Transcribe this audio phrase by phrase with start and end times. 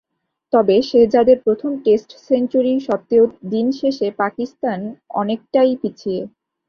[0.53, 4.79] তবে শেহজাদের প্রথম test century সত্ত্বেও দিন শেষে পাকিস্তান
[5.21, 6.21] অনেকটাই পিছিয়ে।